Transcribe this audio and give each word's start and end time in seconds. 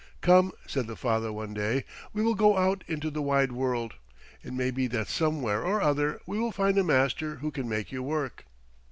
"Come," 0.21 0.51
said 0.65 0.87
the 0.87 0.95
father 0.95 1.31
one 1.31 1.53
day, 1.53 1.83
"we 2.11 2.23
will 2.23 2.33
go 2.33 2.57
out 2.57 2.83
into 2.87 3.11
the 3.11 3.21
wide 3.21 3.51
world. 3.51 3.97
It 4.41 4.51
may 4.51 4.71
be 4.71 4.87
that 4.87 5.07
somewhere 5.09 5.63
or 5.63 5.79
other 5.79 6.19
we 6.25 6.39
will 6.39 6.51
find 6.51 6.75
a 6.79 6.83
master 6.83 7.35
who 7.35 7.51
can 7.51 7.69
make 7.69 7.91
you 7.91 8.01
work." 8.01 8.45